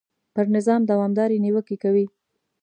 پر 0.33 0.45
نظام 0.55 0.81
دوامدارې 0.91 1.37
نیوکې 1.45 1.77
کوي. 1.83 2.05